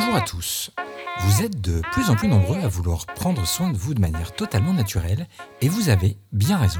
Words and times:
Bonjour 0.00 0.14
à 0.14 0.20
tous. 0.20 0.70
Vous 1.22 1.42
êtes 1.42 1.60
de 1.60 1.82
plus 1.90 2.08
en 2.08 2.14
plus 2.14 2.28
nombreux 2.28 2.60
à 2.60 2.68
vouloir 2.68 3.04
prendre 3.04 3.44
soin 3.44 3.68
de 3.72 3.76
vous 3.76 3.94
de 3.94 4.00
manière 4.00 4.32
totalement 4.32 4.72
naturelle 4.72 5.26
et 5.60 5.68
vous 5.68 5.88
avez 5.88 6.16
bien 6.30 6.56
raison. 6.56 6.78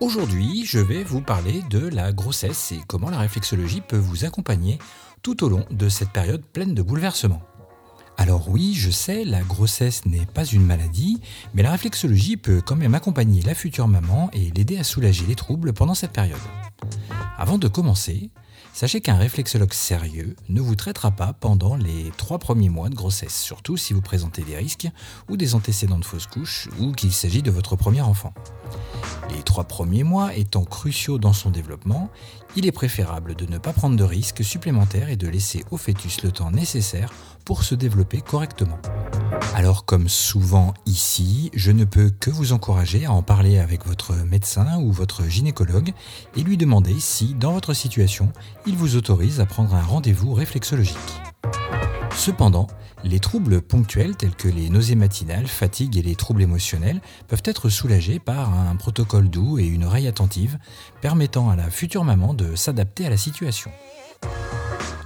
Aujourd'hui, 0.00 0.64
je 0.66 0.80
vais 0.80 1.04
vous 1.04 1.20
parler 1.20 1.62
de 1.70 1.78
la 1.78 2.10
grossesse 2.10 2.72
et 2.72 2.80
comment 2.88 3.08
la 3.08 3.20
réflexologie 3.20 3.82
peut 3.82 3.96
vous 3.96 4.24
accompagner 4.24 4.80
tout 5.22 5.44
au 5.44 5.48
long 5.48 5.64
de 5.70 5.88
cette 5.88 6.10
période 6.10 6.42
pleine 6.42 6.74
de 6.74 6.82
bouleversements. 6.82 7.42
Alors 8.16 8.48
oui, 8.48 8.74
je 8.74 8.90
sais, 8.90 9.24
la 9.24 9.42
grossesse 9.42 10.04
n'est 10.04 10.26
pas 10.26 10.44
une 10.44 10.66
maladie, 10.66 11.20
mais 11.54 11.62
la 11.62 11.70
réflexologie 11.70 12.36
peut 12.36 12.60
quand 12.60 12.74
même 12.74 12.96
accompagner 12.96 13.42
la 13.42 13.54
future 13.54 13.86
maman 13.86 14.28
et 14.32 14.50
l'aider 14.56 14.76
à 14.76 14.82
soulager 14.82 15.24
les 15.24 15.36
troubles 15.36 15.72
pendant 15.72 15.94
cette 15.94 16.14
période. 16.14 16.36
Avant 17.36 17.58
de 17.58 17.68
commencer, 17.68 18.32
Sachez 18.72 19.00
qu'un 19.00 19.16
réflexologue 19.16 19.72
sérieux 19.72 20.36
ne 20.48 20.60
vous 20.60 20.76
traitera 20.76 21.10
pas 21.10 21.32
pendant 21.32 21.74
les 21.74 22.12
trois 22.16 22.38
premiers 22.38 22.68
mois 22.68 22.88
de 22.88 22.94
grossesse, 22.94 23.36
surtout 23.36 23.76
si 23.76 23.92
vous 23.92 24.00
présentez 24.00 24.42
des 24.42 24.56
risques 24.56 24.88
ou 25.28 25.36
des 25.36 25.54
antécédents 25.54 25.98
de 25.98 26.04
fausse 26.04 26.26
couche 26.26 26.68
ou 26.78 26.92
qu'il 26.92 27.12
s'agit 27.12 27.42
de 27.42 27.50
votre 27.50 27.76
premier 27.76 28.00
enfant. 28.00 28.32
Les 29.30 29.42
trois 29.42 29.64
premiers 29.64 30.04
mois 30.04 30.34
étant 30.34 30.64
cruciaux 30.64 31.18
dans 31.18 31.32
son 31.32 31.50
développement, 31.50 32.10
il 32.56 32.66
est 32.66 32.72
préférable 32.72 33.34
de 33.34 33.46
ne 33.46 33.58
pas 33.58 33.72
prendre 33.72 33.96
de 33.96 34.04
risques 34.04 34.44
supplémentaires 34.44 35.10
et 35.10 35.16
de 35.16 35.28
laisser 35.28 35.64
au 35.70 35.76
fœtus 35.76 36.22
le 36.22 36.32
temps 36.32 36.50
nécessaire 36.50 37.12
pour 37.44 37.64
se 37.64 37.74
développer 37.74 38.20
correctement. 38.20 38.78
Alors 39.54 39.84
comme 39.84 40.08
souvent 40.08 40.74
ici, 40.86 41.50
je 41.54 41.70
ne 41.70 41.84
peux 41.84 42.10
que 42.10 42.30
vous 42.30 42.52
encourager 42.52 43.06
à 43.06 43.12
en 43.12 43.22
parler 43.22 43.58
avec 43.58 43.86
votre 43.86 44.14
médecin 44.14 44.78
ou 44.78 44.92
votre 44.92 45.24
gynécologue 45.24 45.92
et 46.36 46.42
lui 46.42 46.56
demander 46.56 47.00
si, 47.00 47.34
dans 47.34 47.52
votre 47.52 47.74
situation, 47.74 48.32
il 48.66 48.76
vous 48.76 48.96
autorise 48.96 49.40
à 49.40 49.46
prendre 49.46 49.74
un 49.74 49.82
rendez-vous 49.82 50.32
réflexologique. 50.32 50.96
Cependant, 52.14 52.66
les 53.04 53.20
troubles 53.20 53.62
ponctuels 53.62 54.16
tels 54.16 54.34
que 54.34 54.48
les 54.48 54.70
nausées 54.70 54.96
matinales, 54.96 55.46
fatigue 55.46 55.96
et 55.96 56.02
les 56.02 56.16
troubles 56.16 56.42
émotionnels 56.42 57.00
peuvent 57.28 57.42
être 57.44 57.68
soulagés 57.68 58.18
par 58.18 58.52
un 58.52 58.74
protocole 58.76 59.28
doux 59.28 59.58
et 59.58 59.66
une 59.66 59.84
oreille 59.84 60.08
attentive 60.08 60.58
permettant 61.00 61.48
à 61.48 61.56
la 61.56 61.70
future 61.70 62.04
maman 62.04 62.34
de 62.34 62.56
s'adapter 62.56 63.06
à 63.06 63.10
la 63.10 63.16
situation. 63.16 63.70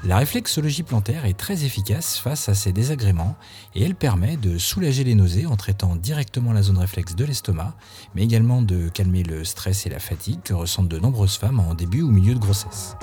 La 0.05 0.17
réflexologie 0.17 0.83
plantaire 0.83 1.27
est 1.27 1.39
très 1.39 1.65
efficace 1.65 2.19
face 2.19 2.49
à 2.49 2.55
ces 2.55 2.73
désagréments 2.73 3.37
et 3.77 3.85
elle 3.85 3.95
permet 3.95 4.37
de 4.37 4.59
soulager 4.59 5.05
les 5.05 5.15
nausées 5.15 5.47
en 5.47 5.57
traitant 5.57 5.95
directement 5.95 6.53
la 6.53 6.63
zone 6.63 6.79
réflexe 6.79 7.15
de 7.15 7.25
l'estomac, 7.25 7.77
mais 8.17 8.25
également 8.25 8.63
de 8.63 8.89
calmer 8.89 9.23
le 9.23 9.45
stress 9.45 9.87
et 9.87 9.91
la 9.91 10.01
fatigue 10.01 10.43
que 10.43 10.55
ressentent 10.55 10.89
de 10.89 10.99
nombreuses 10.99 11.37
femmes 11.37 11.61
en 11.61 11.75
début 11.75 12.03
ou 12.03 12.11
milieu 12.11 12.35
de 12.35 12.41
grossesse. 12.41 12.97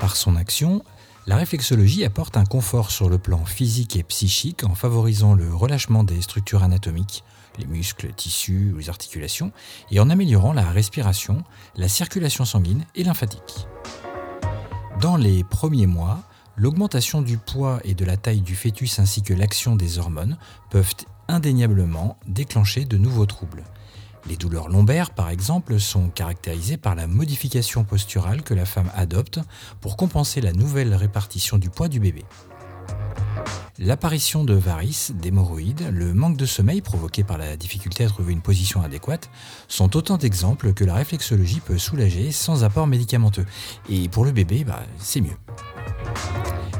Par 0.00 0.16
son 0.16 0.34
action, 0.34 0.82
la 1.26 1.36
réflexologie 1.36 2.06
apporte 2.06 2.38
un 2.38 2.46
confort 2.46 2.90
sur 2.90 3.10
le 3.10 3.18
plan 3.18 3.44
physique 3.44 3.96
et 3.96 4.02
psychique 4.04 4.64
en 4.64 4.74
favorisant 4.74 5.34
le 5.34 5.54
relâchement 5.54 6.04
des 6.04 6.22
structures 6.22 6.62
anatomiques, 6.62 7.22
les 7.58 7.66
muscles, 7.66 8.14
tissus 8.14 8.72
ou 8.74 8.78
les 8.78 8.88
articulations, 8.88 9.52
et 9.90 10.00
en 10.00 10.08
améliorant 10.08 10.54
la 10.54 10.70
respiration, 10.70 11.44
la 11.76 11.88
circulation 11.88 12.46
sanguine 12.46 12.86
et 12.94 13.04
lymphatique. 13.04 13.68
Dans 15.00 15.16
les 15.16 15.44
premiers 15.44 15.86
mois, 15.86 16.24
l'augmentation 16.56 17.22
du 17.22 17.38
poids 17.38 17.78
et 17.84 17.94
de 17.94 18.04
la 18.04 18.16
taille 18.16 18.40
du 18.40 18.56
fœtus 18.56 18.98
ainsi 18.98 19.22
que 19.22 19.32
l'action 19.32 19.76
des 19.76 20.00
hormones 20.00 20.36
peuvent 20.70 20.92
indéniablement 21.28 22.18
déclencher 22.26 22.84
de 22.84 22.96
nouveaux 22.98 23.26
troubles. 23.26 23.62
Les 24.28 24.36
douleurs 24.36 24.68
lombaires, 24.68 25.12
par 25.12 25.30
exemple, 25.30 25.78
sont 25.78 26.08
caractérisées 26.08 26.78
par 26.78 26.96
la 26.96 27.06
modification 27.06 27.84
posturale 27.84 28.42
que 28.42 28.54
la 28.54 28.64
femme 28.64 28.90
adopte 28.92 29.38
pour 29.80 29.96
compenser 29.96 30.40
la 30.40 30.52
nouvelle 30.52 30.92
répartition 30.92 31.58
du 31.58 31.70
poids 31.70 31.86
du 31.86 32.00
bébé. 32.00 32.24
L'apparition 33.80 34.42
de 34.42 34.54
varices, 34.54 35.12
d'hémorroïdes, 35.12 35.92
le 35.92 36.12
manque 36.12 36.36
de 36.36 36.46
sommeil 36.46 36.80
provoqué 36.80 37.22
par 37.22 37.38
la 37.38 37.56
difficulté 37.56 38.02
à 38.02 38.08
trouver 38.08 38.32
une 38.32 38.40
position 38.40 38.82
adéquate 38.82 39.30
sont 39.68 39.96
autant 39.96 40.16
d'exemples 40.16 40.72
que 40.72 40.84
la 40.84 40.94
réflexologie 40.94 41.60
peut 41.60 41.78
soulager 41.78 42.32
sans 42.32 42.64
apport 42.64 42.88
médicamenteux. 42.88 43.46
Et 43.88 44.08
pour 44.08 44.24
le 44.24 44.32
bébé, 44.32 44.64
bah, 44.64 44.82
c'est 44.98 45.20
mieux. 45.20 45.36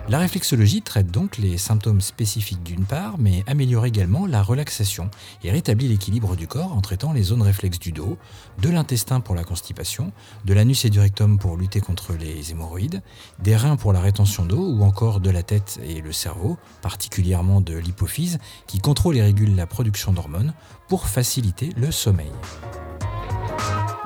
La 0.08 0.18
réflexologie 0.18 0.80
traite 0.80 1.10
donc 1.10 1.36
les 1.36 1.58
symptômes 1.58 2.00
spécifiques 2.00 2.62
d'une 2.62 2.86
part, 2.86 3.18
mais 3.18 3.44
améliore 3.46 3.84
également 3.84 4.24
la 4.24 4.42
relaxation 4.42 5.10
et 5.44 5.50
rétablit 5.50 5.86
l'équilibre 5.86 6.34
du 6.34 6.46
corps 6.46 6.74
en 6.74 6.80
traitant 6.80 7.12
les 7.12 7.22
zones 7.22 7.42
réflexes 7.42 7.78
du 7.78 7.92
dos, 7.92 8.16
de 8.62 8.70
l'intestin 8.70 9.20
pour 9.20 9.34
la 9.34 9.44
constipation, 9.44 10.12
de 10.46 10.54
l'anus 10.54 10.86
et 10.86 10.90
du 10.90 10.98
rectum 10.98 11.38
pour 11.38 11.58
lutter 11.58 11.80
contre 11.80 12.14
les 12.14 12.52
hémorroïdes, 12.52 13.02
des 13.38 13.54
reins 13.54 13.76
pour 13.76 13.92
la 13.92 14.00
rétention 14.00 14.46
d'eau 14.46 14.72
ou 14.72 14.82
encore 14.82 15.20
de 15.20 15.28
la 15.28 15.42
tête 15.42 15.78
et 15.86 16.00
le 16.00 16.12
cerveau, 16.12 16.56
particulièrement 16.80 17.60
de 17.60 17.76
l'hypophyse 17.76 18.38
qui 18.66 18.78
contrôle 18.78 19.18
et 19.18 19.22
régule 19.22 19.56
la 19.56 19.66
production 19.66 20.14
d'hormones 20.14 20.54
pour 20.88 21.06
faciliter 21.06 21.68
le 21.76 21.90
sommeil. 21.90 22.32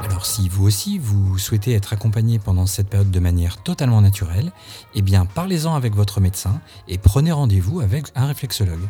Alors 0.03 0.27
si 0.27 0.49
vous 0.49 0.67
aussi 0.67 0.99
vous 0.99 1.39
souhaitez 1.39 1.73
être 1.75 1.93
accompagné 1.93 2.39
pendant 2.39 2.67
cette 2.67 2.89
période 2.89 3.11
de 3.11 3.21
manière 3.21 3.63
totalement 3.63 4.01
naturelle, 4.01 4.53
eh 4.95 5.03
bien 5.03 5.27
parlez-en 5.27 5.75
avec 5.75 5.95
votre 5.95 6.21
médecin 6.21 6.61
et 6.89 6.99
prenez 6.99 7.33
rendez-vous 7.33 7.81
avec 7.81 8.07
un 8.15 8.27
réflexologue. 8.27 8.89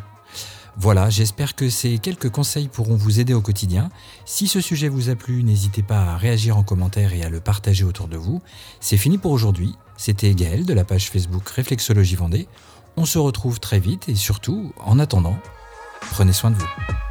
Voilà, 0.75 1.11
j'espère 1.11 1.55
que 1.55 1.69
ces 1.69 1.99
quelques 1.99 2.29
conseils 2.29 2.67
pourront 2.67 2.95
vous 2.95 3.19
aider 3.19 3.35
au 3.35 3.41
quotidien. 3.41 3.89
Si 4.25 4.47
ce 4.47 4.59
sujet 4.59 4.89
vous 4.89 5.09
a 5.09 5.15
plu, 5.15 5.43
n'hésitez 5.43 5.83
pas 5.83 6.01
à 6.01 6.17
réagir 6.17 6.57
en 6.57 6.63
commentaire 6.63 7.13
et 7.13 7.23
à 7.23 7.29
le 7.29 7.39
partager 7.39 7.83
autour 7.83 8.07
de 8.07 8.17
vous. 8.17 8.41
C'est 8.79 8.97
fini 8.97 9.19
pour 9.19 9.31
aujourd'hui. 9.31 9.75
C'était 9.97 10.33
Gaël 10.33 10.65
de 10.65 10.73
la 10.73 10.83
page 10.83 11.11
Facebook 11.11 11.47
Réflexologie 11.47 12.15
Vendée. 12.15 12.47
On 12.97 13.05
se 13.05 13.19
retrouve 13.19 13.59
très 13.59 13.79
vite 13.79 14.09
et 14.09 14.15
surtout, 14.15 14.73
en 14.83 14.97
attendant, 14.97 15.37
prenez 16.11 16.33
soin 16.33 16.49
de 16.49 16.55
vous. 16.55 17.02